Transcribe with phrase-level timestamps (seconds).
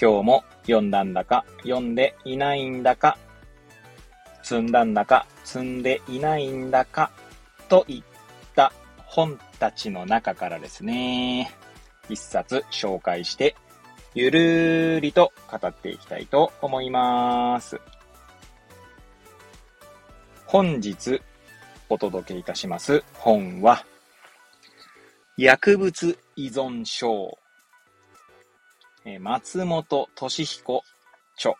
[0.00, 3.16] 今日も読んだんだか、読んでいないんだか、
[4.42, 7.10] 積んだんだか、積んでいないんだか、
[7.68, 8.02] といっ
[8.54, 8.72] た
[9.06, 11.50] 本たちの中からですね、
[12.08, 13.56] 一冊紹介して、
[14.14, 17.80] ゆるーりと語っていきたいと思います。
[20.44, 21.20] 本日
[21.88, 23.84] お届けいたします本は、
[25.36, 27.38] 薬物依存症、
[29.08, 30.82] えー松本俊彦
[31.36, 31.54] 著、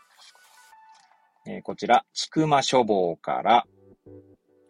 [1.46, 3.66] えーこちら、ちくま書房から、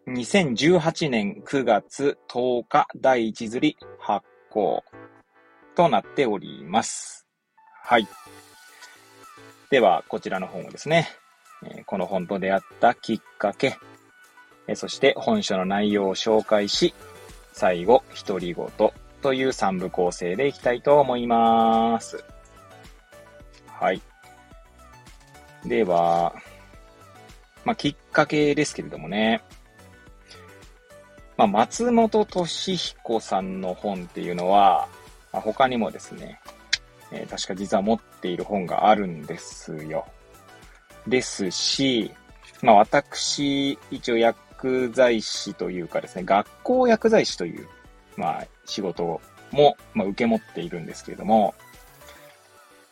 [0.07, 4.83] 2018年9月10日第一釣り発行
[5.75, 7.25] となっております。
[7.83, 8.07] はい。
[9.71, 11.07] では、こちらの本をですね、
[11.65, 13.75] えこの本と出会ったきっかけ、
[14.67, 16.93] えそして本書の内容を紹介し、
[17.53, 18.67] 最後、独り言
[19.23, 22.23] という三部構成でいきたいと思います。
[23.79, 24.01] はい。
[25.65, 26.33] では、
[27.63, 29.43] まあ、きっかけですけれどもね、
[31.37, 34.87] まあ、松本俊彦さんの本っていうのは、
[35.31, 36.39] まあ、他にもですね、
[37.11, 40.07] えー確か実は持っている本があるんですよ。
[41.07, 42.11] ですし、
[42.63, 47.67] まあ私、一応薬剤師というかですね、学校薬剤師という、
[48.17, 51.53] まあ仕事も、まあ、受け持っているんですけれども、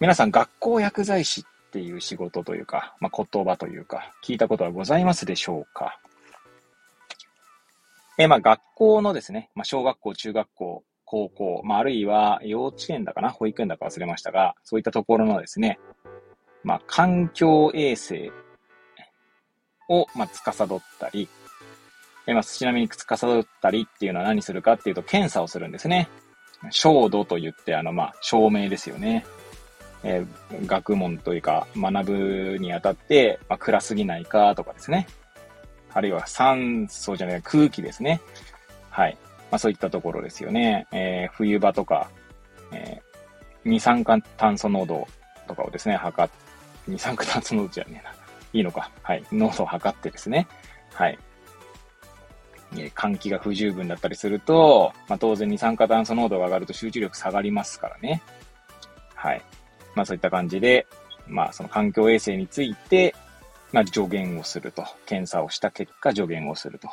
[0.02, 5.98] 皆さん学校薬剤師っていう仕事というか、まあ言葉というか、聞いたことはございますでしょうか？
[8.18, 15.80] えまあ学校のですね、まあ小学校、中学校、高校、まああるいは幼稚園だかな、保育園だか忘れましたが、そういったところのですね、
[16.66, 18.34] まあ環境衛生
[19.88, 21.30] を、まあ司ったり、
[22.28, 26.10] えまあちなみに司ったりっていうのは何するかっていうと検査をするんですね。
[26.72, 29.26] 照度と言って、あの、まあ、証明ですよね。
[30.06, 32.14] えー学問というか、学
[32.54, 35.08] ぶにあたって、まあ、暗すぎないかとかですね。
[35.94, 38.22] あるいは酸素じゃない、空気ですね。
[38.90, 39.18] はい。
[39.52, 40.88] まあそういったところですよね。
[40.92, 42.10] えー冬場とか、
[42.72, 43.06] えー
[43.68, 45.08] 二酸化炭素濃度
[45.48, 46.32] とかをですね、測っ、
[46.88, 48.14] 二酸化炭素濃度じゃねえな。
[48.54, 48.92] いいのか。
[49.02, 49.24] はい。
[49.32, 50.48] 濃度を測ってですね。
[50.94, 51.18] はい。
[52.94, 58.22] 換気が不十分だったりすると、まあ当然二酸化炭素濃度が上がると集中力下がりますからね。
[59.16, 59.42] はい。
[59.96, 60.86] まあそういった感じで、
[61.28, 63.16] まあその環境衛生について、
[63.72, 64.86] まあ助言をすると。
[65.06, 66.90] 検査をした結果助言をすると。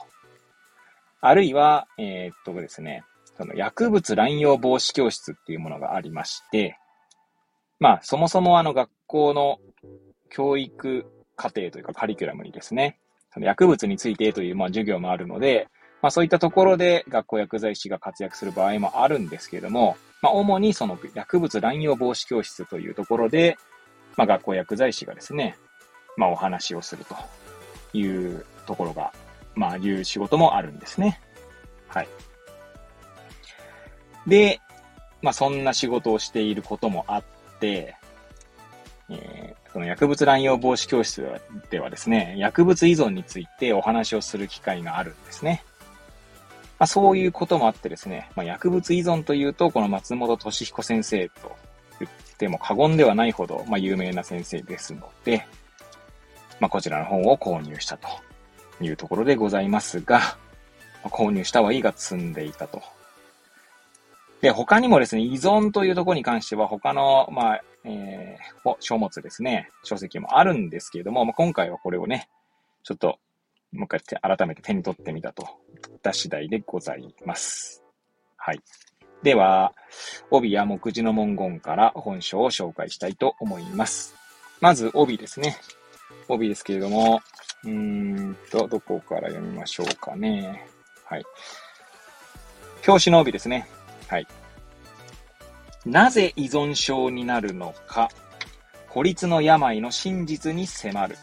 [1.20, 3.04] あるいは、えーっとですね、
[3.36, 6.78] その薬物乱用防止教室っていうものがありまして、
[7.78, 9.58] まあそもそもあの学校の
[10.30, 12.98] 教育課程というかカリキュラムにですね、
[13.32, 15.68] その薬物についてというまあ授業もあるので、
[16.02, 23.56] まあそういったところで学校薬剤師が活躍する場合もあるんですけれども、まあ主にその薬物乱用防止教室というところで、
[24.16, 25.56] まあ学校薬剤師がですね、
[26.16, 27.16] まあお話をすると
[27.96, 29.12] いうところが、
[29.54, 31.20] まあいう仕事もあるんですね。
[31.86, 32.08] はい。
[34.26, 34.60] で、
[35.22, 37.24] まあそんな仕事をしていることもあっ
[37.60, 37.96] て、
[39.08, 41.26] えーその薬物乱用防止教室
[41.70, 45.64] ではですね、薬物依存についてお話をする機会があるんですね。
[46.82, 51.54] まあ、そういうこともあってですね、まあ、薬物依存というと、この松本俊彦先生と
[52.00, 55.46] 言っても過言ではないほど、まあ、有名な先生ですので、
[56.58, 58.08] まあ、こちらの本を購入したと
[58.80, 60.36] いうところでございますが、
[61.04, 62.82] ま購入したはいいが積んでいたと。
[64.40, 72.28] で、他にもですね、依存というところに関しては他の、まあ、えー書物ですね、書籍もあるんですけれども、まあ、今回はこれをね、
[72.82, 73.20] ちょっと、
[73.72, 75.46] もう一回手改めて手に取ってみたとい
[75.96, 77.82] った次第でございます。
[78.36, 78.60] はい。
[79.22, 79.72] では、
[80.30, 84.14] 帯や目次の文言から本書を紹介したいと思います。
[84.60, 85.56] まず、帯ですね。
[86.28, 87.20] 帯ですけれども、
[87.64, 87.70] うー
[88.30, 90.66] んと、どこから読みましょうかね。
[91.04, 91.24] はい。
[92.86, 93.68] 表紙の帯ですね。
[94.08, 94.26] はい。
[95.86, 98.08] なぜ依存症になるのか、
[98.88, 101.16] 孤立の病の真実に迫る。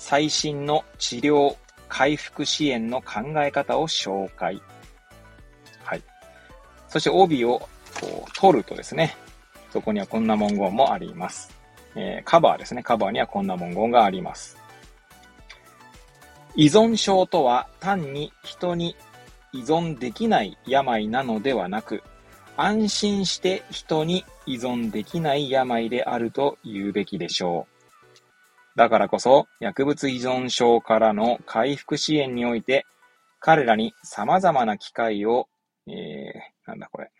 [0.00, 1.54] 最新の治療、
[1.88, 4.60] 回復支援の考え方を紹介。
[5.84, 6.02] はい。
[6.88, 7.60] そして帯を
[8.00, 9.14] こう取るとですね、
[9.70, 11.54] そこにはこんな文言もあります。
[11.94, 12.82] えー、カバーですね。
[12.82, 14.56] カバーにはこんな文言があります。
[16.56, 18.96] 依存症とは単に人に
[19.52, 22.02] 依存できない病なのではなく、
[22.56, 27.79] 安心して人に依存できない病であると言うべきでしょう。
[28.76, 32.86] だからこそ、薬物依存症からの回復支援において、
[33.40, 35.48] 彼らに様々な機会を、
[35.86, 37.10] えー、なんだこれ。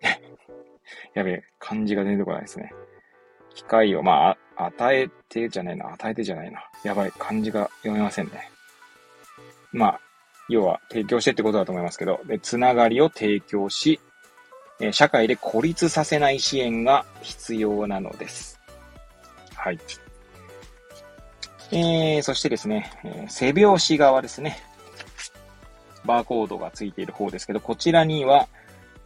[1.14, 2.72] やべえ、漢字が出てこないですね。
[3.54, 6.68] 機会を、まあ、与えてじゃないな、与えてじゃないな。
[6.84, 8.50] やばい、漢字が読めませんね。
[9.72, 10.00] まあ、
[10.48, 14.00] 要は提供してってことだと思いますけど、で、つながりを提供し、
[14.80, 18.60] え社会で孤立させない支援が必要なのです。
[19.64, 19.78] はい。
[21.72, 24.58] えー、そしてですね、えー、背拍子側ですね。
[26.04, 28.46] バーコードがついている方ですけど、こちらには、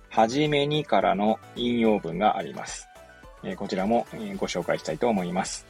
[0.09, 2.89] はじめにからの引用文があります。
[3.45, 5.65] えー、こちらも、えご紹介したいと思います。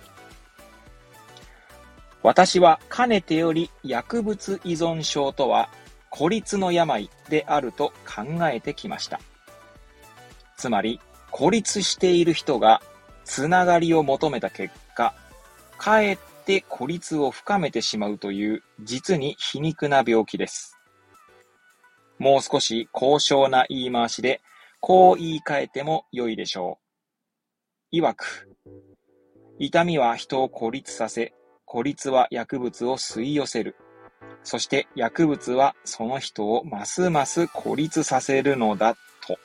[2.23, 5.69] 私はかねてより薬物依存症とは
[6.09, 9.21] 孤立の病であると考えてきました。
[10.57, 10.99] つまり、
[11.31, 12.81] 孤立している人が
[13.29, 15.15] つながりを求めた結果、
[15.77, 20.79] かえって孤立を深めてしまうという実に皮肉な病気です。
[22.19, 24.41] もう少し高尚な言い回しで、
[24.81, 26.79] こう言い換えても良いでしょ
[27.93, 27.97] う。
[27.97, 28.49] 曰く、
[29.59, 31.35] 痛みは人を孤立させ、
[31.67, 33.77] 孤立は薬物を吸い寄せる。
[34.43, 38.95] そして薬物はその人をますます孤立させるのだ
[39.27, 39.39] と。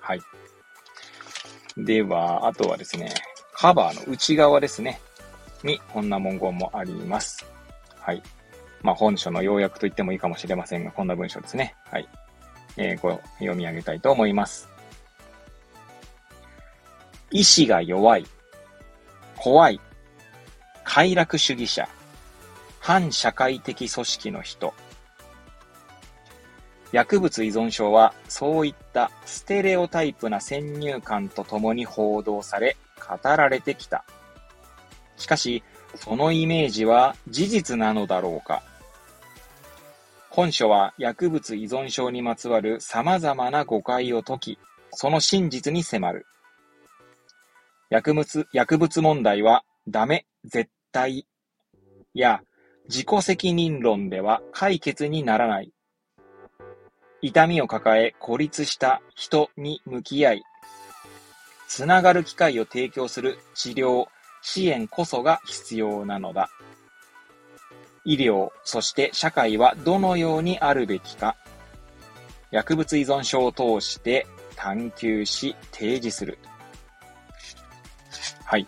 [0.00, 0.20] はい。
[1.76, 3.12] では、あとはですね、
[3.54, 5.00] カバーの内側ですね、
[5.62, 7.44] にこんな文言もあります。
[7.98, 8.22] はい。
[8.82, 11.74] まあ、本書の要約と言ってもいいかもしれませんが、こんな文章ですね。
[11.90, 12.08] はい。
[12.76, 14.68] えー、これ読み上げたいと思います。
[17.30, 18.26] 意志が弱い、
[19.36, 19.80] 怖い、
[20.84, 21.88] 快楽主義者、
[22.80, 24.74] 反社会的組織の人。
[26.92, 34.04] 薬物依存症はそういったステレオタイプな先入観とともに報道され、語られてきた。
[35.16, 35.62] しかし、
[35.94, 38.62] そのイメージは事実なのだろうか
[40.30, 44.58] 本書は薬物依存症にまつわる様々な誤解を解き、
[44.92, 46.26] その真実に迫る。
[47.90, 51.26] 薬物、薬物問題はダメ、絶対
[52.14, 52.42] や
[52.88, 55.72] 自己責任論では解決にならない。
[57.22, 60.42] 痛みを抱え孤立した人に向き合い、
[61.68, 64.06] つながる機会を提供する治療、
[64.42, 66.50] 支援こそが必要なのだ。
[68.04, 71.36] 医療、そして社会はどのようにあるべきか。
[72.50, 74.26] 薬物依存症を通して
[74.56, 76.38] 探求し提示する。
[78.44, 78.66] はい。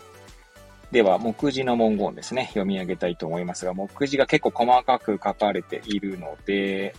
[0.93, 6.95] では、目次の文言ですね、読み上げたいと思いますが、目次が結構細かく書かれているので、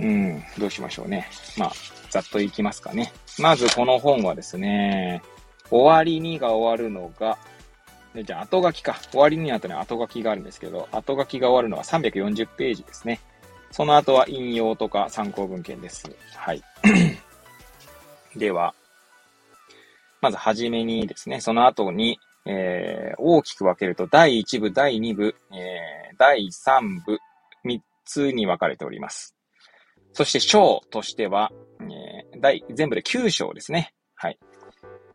[0.00, 1.28] うん、どうしましょうね。
[1.56, 1.72] まあ、
[2.10, 3.12] ざっといきますかね。
[3.38, 5.22] まずこの本はですね、
[5.70, 7.38] 終わりにが終わるのが、
[8.14, 8.98] でじゃあ後書きか。
[9.10, 13.20] 終わりに後に後書きがあるんですけど、後書きが終わるのは340ページですね。
[13.70, 16.10] その後は引用とか参考文献です。
[16.34, 16.62] はい。
[18.36, 18.74] では、
[20.20, 27.18] まずはじめにですね、その後に、えー、大きく分けると、第1部、第2部、えー、第3部、
[27.64, 29.36] 3つに分かれております。
[30.12, 33.92] そして章としては、えー、第、全部で9章ですね。
[34.14, 34.38] はい。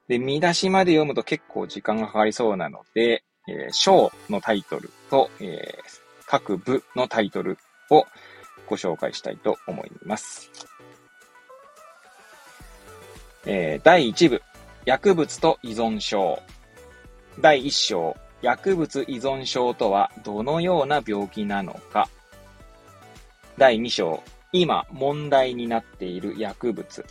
[0.08, 5.46] で、見出しまで読むと結構時間がかかりそうなので、えー、章のタイトルと、えー、
[6.28, 7.58] 各部のタイトル
[7.90, 8.06] を
[8.68, 10.52] ご紹介したいと思います。
[13.46, 14.42] えー、第1部、
[14.86, 16.42] 薬物と依存症。
[17.40, 22.10] 第1章、薬物依存症とはどのような病気なのか。
[23.58, 24.24] 第2章、
[24.58, 27.06] 今問題になっている薬物。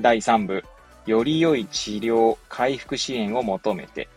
[0.00, 0.64] 第3部、
[1.04, 4.08] より良い治療、回復支援を求めて。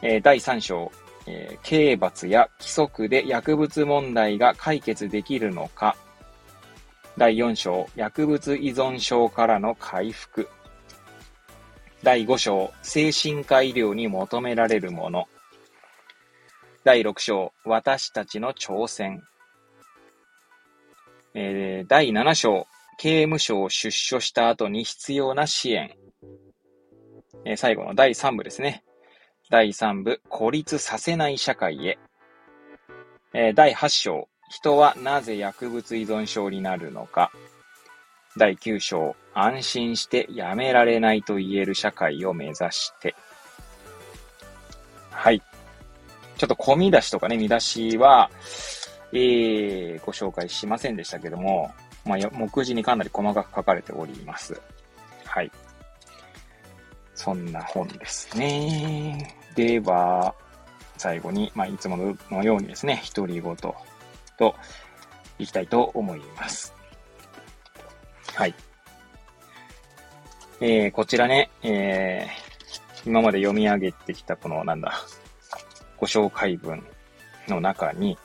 [0.00, 0.92] え、第3章、
[1.26, 5.96] えー、刑罰や規則で薬物問題が解決できるのか。
[7.16, 10.48] 第4章、薬物依存症からの回復。
[12.04, 15.26] 第5章、精神科医療に求められるもの。
[16.84, 19.24] 第6章、私たちの挑戦。
[21.34, 22.66] えー、第7章、
[22.96, 25.94] 刑務所を出所した後に必要な支援。
[27.44, 28.84] えー、最後の第3部ですね。
[29.50, 31.98] 第3部、孤立させない社会へ。
[33.34, 37.30] えー、第8章、人はなぜ薬物依存症になるのか。
[38.36, 43.14] 第9章、安心してやめられないと言える社会を目指して。
[45.10, 45.42] はい。
[46.36, 48.30] ちょっと込み出しとかね、見出しは、
[49.12, 51.72] えー、ご紹介しませんでしたけども、
[52.04, 54.60] まあ、目次にかなり細かく書かれております。
[55.24, 55.50] はい。
[57.14, 59.34] そんな本ですね。
[59.54, 60.34] では、
[60.96, 61.96] 最後に、まあ、いつも
[62.30, 63.74] のようにですね、独り言と、
[65.38, 66.74] いきたいと思います。
[68.34, 68.54] はい。
[70.60, 74.92] えー、こちらね、えー、今まで読み上げてきたこの、なんだ、
[75.96, 76.84] ご紹介文
[77.48, 78.18] の中に、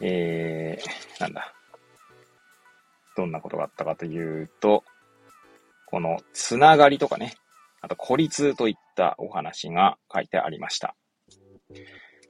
[0.00, 1.52] えー、なんだ、
[3.16, 4.84] どんなことがあったかというと、
[5.86, 7.34] このつながりとかね、
[7.80, 10.94] あと孤立といったお話が書いてありました。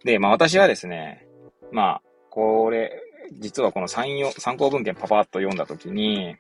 [0.04, 1.26] で、まあ私はですね、
[1.72, 2.90] まあ、これ、
[3.38, 6.36] 実はこの参用、参考文献パパッと読んだときに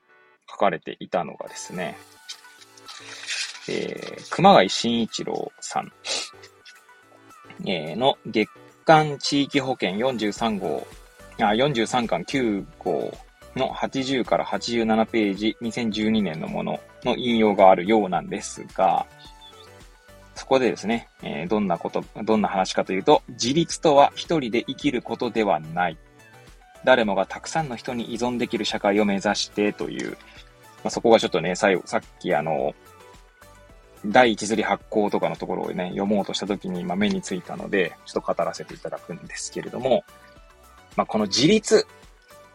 [0.50, 1.96] 書かれていたのがですね、
[3.68, 5.92] えー、熊谷慎一郎さん、
[7.66, 8.48] えー、の月
[8.84, 10.86] 間地域保険43号、
[11.48, 13.12] 43巻9号
[13.56, 19.06] の80から87ページ、2012年のものの引用があるようなんですが、
[20.34, 25.98] そこでですね、えー、どんなこと、どんな話かというと、自立とは一人で生きることではない。
[26.84, 30.16] 誰もがたくさんの人に依存できる社会を目指してという、ま
[30.84, 32.74] あ、そこがちょっとね、最後、さっきあの、
[34.06, 40.04] 第一釣り発行とかのところをね、読もうとした時に、まあ、目についたので、ちょっと語らせていただくんですけれども、
[40.96, 41.86] まあ、この自立。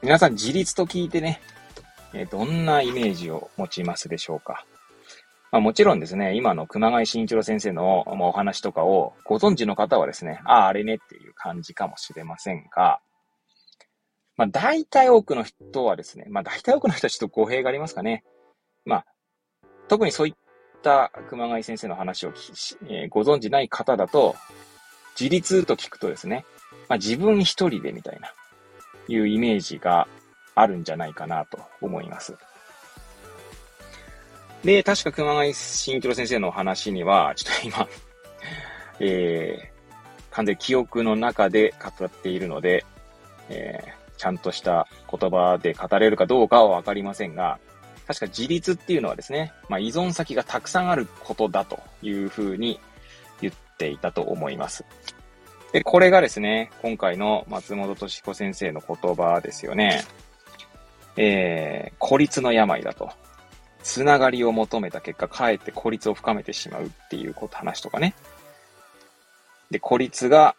[0.02, 1.42] 皆さん自立と聞いてね、
[2.14, 4.66] えどんなイメージを持ちますでしょうか
[5.52, 13.00] まあ、もちろんですね、今の熊谷慎一郎先生の、お話とかをご存知の方はですね、ああ、あれねっていう感じかもしれませんが、
[14.36, 18.26] まあ、大体多くの人はですね、まあ、大体多くの人はちょっと語弊がありますかね。
[18.84, 19.06] まあ、
[19.88, 20.34] 特にそういっ
[20.82, 22.34] た熊谷先生の話を、
[22.90, 24.36] えー、ご存知ない方だと、
[25.20, 26.46] 自立と聞くとですね、
[26.90, 28.34] まあ、自分一人でみたいな、
[29.08, 30.08] いうイメージが
[30.56, 32.36] あるんじゃないかなと思います。
[34.64, 37.88] で、確か熊谷慎一郎先生の話には、ちょっと今
[39.00, 42.86] えー、完全記憶の中で語っているので、
[43.50, 47.60] えー、ちゃんとした言葉で語れるかどうかはわかりませんが、
[48.08, 52.80] 確か自立っていうのはですね、まあ、依存先がたくさんあることだというふうに
[53.78, 54.86] ていたと思います。
[55.72, 60.04] で、これがですね、今回の松本敏彦先生の言葉ですよね。
[61.18, 63.12] えー、孤立の病だと。
[63.84, 68.16] つながりを求めた結果、かえって孤立を深めてしまうっていうこと、話とかね。
[69.70, 70.56] で、孤立が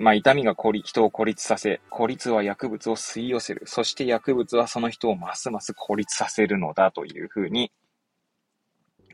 [0.00, 3.64] まあ、痛みが人を孤立させ、孤立は薬物を吸い寄せる。
[3.66, 7.70] そして薬物はその人をますます孤立させるのだというふうに、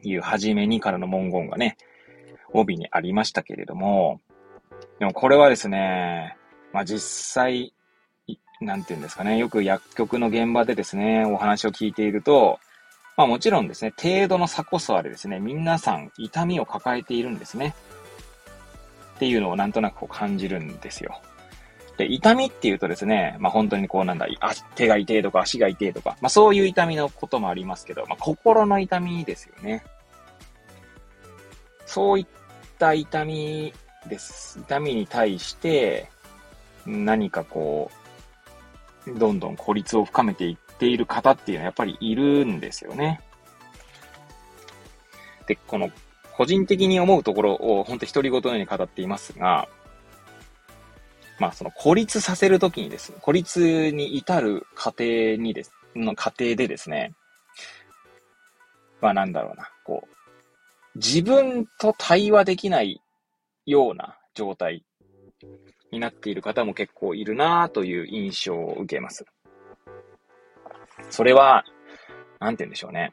[0.05, 1.77] いう初めにからの文言がね、
[2.53, 4.21] 帯にありましたけれども、
[4.99, 6.37] でもこれはですね、
[6.73, 7.73] まあ実際、
[8.61, 12.59] なんていうんですかね、よく薬局の現場でですね、お話を聞いていると、
[13.17, 17.75] まあもちろんですね、程度の差こそあれですね、皆さん痛みを抱えているんですね。
[19.17, 21.21] っていうのをなんとなくこう感じるんですよ。
[21.97, 29.83] で、痛みっていうとですね、まあ本当にこうなんだ、あ手が痛いとか足が痛いとか、まあそういう痛みのこともありますけど、まあ心の痛みですよね。
[31.97, 32.27] そういっ
[32.79, 33.73] た痛み
[34.07, 34.59] です。
[34.59, 36.11] 痛みに対して、
[36.85, 37.91] 何かこ
[39.07, 43.23] う、どんどん孤立を深めていっている方っていうのはやっぱりいるんですよね。
[45.47, 45.91] で、この
[46.37, 49.67] 個人的に思うところを本当独り言のように語っていますが、
[51.41, 55.05] まあその孤立させるときにですね、孤立に至る過程
[55.37, 57.15] にです、の過程でですね、
[59.01, 60.16] まあなんだろうな、こう、
[60.97, 63.03] 自分と対話できない
[63.67, 64.85] ような状態
[65.93, 69.27] になっている方も結構いるなという印象を受けます。
[71.11, 71.65] それは、
[72.41, 73.13] なんて言うんでしょうね。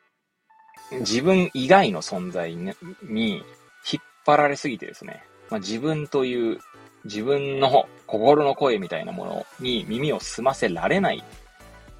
[1.02, 3.44] 自分以外の存在に
[3.92, 6.60] 引っ張られすぎてですね、まあ、自分という
[7.04, 11.24] 自分の心の声みたいなものに耳を澄ませられない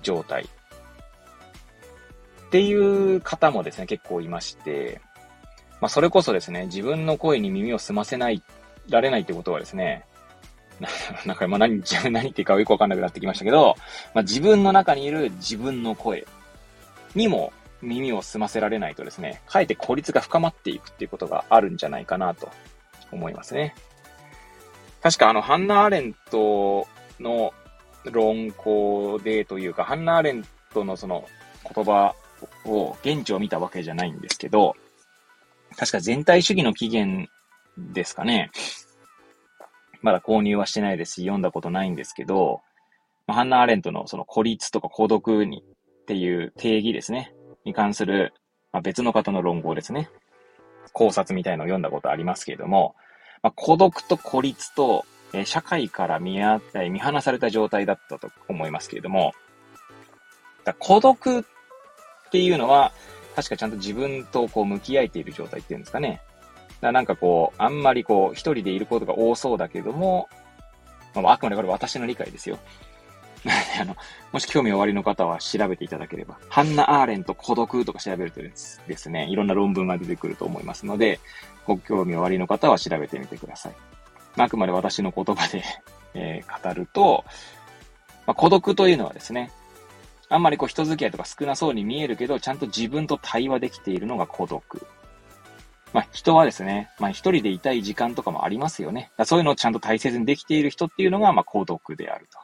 [0.02, 0.48] 状態っ
[2.52, 5.02] ていう方もですね、結構いまして、
[5.84, 8.42] まあ、それこそですね、自分の声に耳を澄ませない、
[8.88, 10.06] られないってことはですね、
[11.28, 13.76] なんか、まあ何、 何言っていいかよくわかんなくなってきましたけど、
[14.14, 16.26] まあ、自分の中にいる自分の声
[17.16, 22.50] にも耳を澄ませられないとですね、かえって孤立が深まっていくっていうことがあるんじゃないかなと
[23.12, 23.76] 思いますね。
[25.02, 26.88] 確かあの、ハンナ・アレント
[27.20, 27.54] の
[28.06, 31.28] 論考でというか、ハンナ・アレントのその
[31.76, 32.16] 言葉
[32.64, 34.78] を、現地を見たわけじゃないんですけど、
[35.78, 37.30] 確か全体主義の起源
[37.78, 38.52] ですかね。
[40.02, 42.62] まだ購入はしてないですし、読んだことないんですけど、
[43.26, 47.34] ま、ハンナ・アーレントのその孤立とか孤独にっていう定義ですね。
[47.66, 48.34] に関する、
[48.74, 50.10] まあ、別の方の論考ですね。
[50.92, 52.96] 考察みたいのを読んだことありますけれども、
[53.42, 56.62] まあ、孤独と孤立と、えー、社会から見あ
[56.92, 59.34] 見放された状態だったと思いますけれども、
[60.66, 61.44] だ孤独っ
[62.32, 62.92] ていうのは、
[63.36, 66.22] 確かちゃんと自分とこう向き合えている状態っていうんですかね。
[66.82, 70.28] だなんかこう、あんまりこう、一人でいることが多そうだけども、
[71.16, 72.60] まあ、あくまでこれ私の理解ですよ。
[73.80, 73.96] あの、
[74.32, 81.20] もし興味おありの方は調べていただければ、ハンナ・アーレント孤独とか調べるとですね、いろんな論文が出てくると思いますので、
[81.66, 83.74] ご興味おありの方は調べてみてください。
[84.38, 85.64] あくまで私の言葉で
[86.14, 87.24] えー、語ると、
[88.26, 89.52] まあ、孤独というのはですね、
[90.34, 94.88] あんまりこう人付き合いとか少なそうに見えるけど、ちゃんと自分と対話できているのが孤独。
[95.94, 99.12] まあ、人はですね、まあ、一人でいたい時間とかもありますよね。
[99.26, 102.40] そういうのをちゃんと大切にできている人っていうのが、まあ、孤独であると。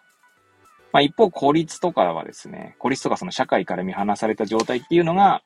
[0.92, 5.42] まあ、一方、孤立とかはですね、孤立とかその社会から見放された状態っていうのが、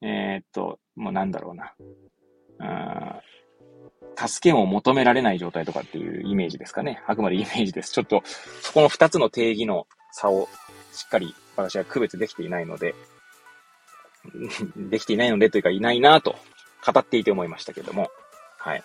[0.00, 1.74] えー、っと、もうなんだろうな。
[2.60, 2.64] う
[4.24, 7.02] ん、助けを求められない状態とかっていうイメージですかね。
[7.06, 7.92] あくまでイメージです。
[7.92, 8.22] ちょっと、
[8.62, 10.48] そこの二つの定義の差を
[10.92, 12.94] しっかり私は区別できていないので、
[14.76, 16.36] できていないのでというかいないなと
[16.86, 18.10] 語っていて思いましたけども、
[18.58, 18.84] はい。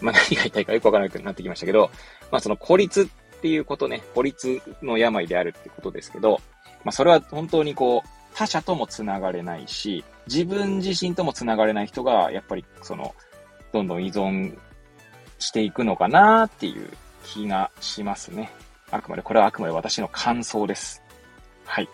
[0.00, 1.90] まあ何が言いたいかよくわからなくなってきましたけど、
[2.30, 6.40] まあその孤立っていうことね、孤立の病であるってことですけど、
[6.84, 13.14] まあそれは本当にこう、他者とも繋がれないし、自分自身とも繋がれない人が、やっぱりその、
[13.72, 14.56] どんどん依存
[15.38, 16.90] していくのかなっていう
[17.24, 18.50] 気がしますね。
[18.92, 21.02] あくまで、これはあくまで私の感想です。
[21.64, 21.88] はい。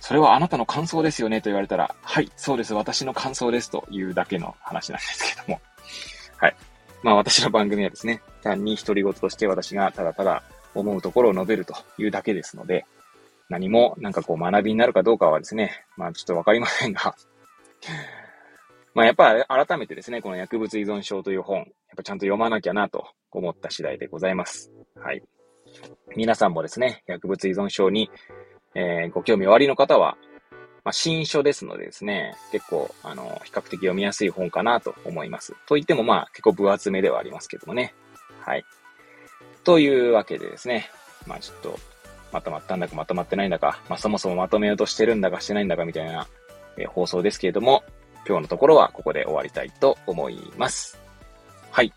[0.00, 5.60] それはあなたの感想ですよねと言われたら、はい、そうです、私の感想ですというだけの話なんですけども。
[6.38, 6.56] はい。
[7.02, 10.42] まあ私の番組はですね、単に独り言として私がただただ
[10.74, 12.84] 思うところを述べるというだけですので、
[13.48, 17.14] 何もなんかこう学びになるかどうかはですね、まあちょっとわかりませんが、
[18.94, 21.66] まあやっぱ改めてですね、この薬物依存症という本、やっ
[21.96, 24.70] ぱちゃんと読まなきゃなと思った次第でございます。
[24.96, 25.22] はい。
[26.16, 28.10] 皆さんもですね、薬物依存症に、
[28.74, 30.16] えー、ご興味おありの方は、
[30.84, 35.54] まあ、新書ですのでですね、結構、あの、比較的読みやすい本かなと思います。
[35.66, 37.94] と言っても、まあ、結構分厚めではありますけどもね。
[38.40, 38.64] はい。
[39.64, 40.90] というわけでですね、
[41.26, 41.78] まあちょっと、
[42.32, 46.26] まとまったんだかまとまってないんだか、まあそもそもまとめようとしてるんだかしてないんだかみたいな、
[46.76, 47.84] えー、放送ですけれども、
[48.26, 50.98] 今日のところはここで終わりたいと思います。
[51.70, 51.92] はい。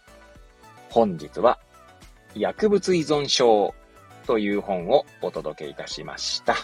[0.89, 1.59] 本日は、
[2.35, 3.73] 薬物依存症
[4.27, 6.55] という本をお届けいたしました。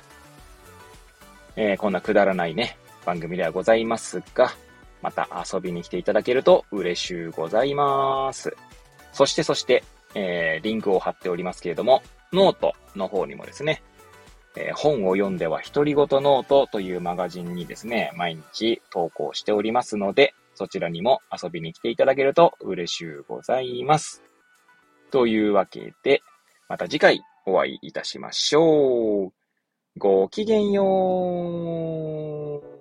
[1.55, 4.51] えー、こんなくだらないね、番組ではございますが、
[5.01, 8.55] また遊びに来ていただけると嬉しゅうございます。
[9.13, 12.03] そしてそして、えー、リンクを貼っておりますけれども、
[12.33, 13.81] ノートの方にもですね、
[14.55, 24.23] えー、本を読んでは独り言ノートというマガジンにですね、毎日投稿しておりますので、そちらにも遊びに来ていただけると嬉しゅうございます。
[25.11, 26.21] というわけで、
[26.67, 29.31] また次回お会いいたしましょう。
[29.97, 32.71] ごきげんよう。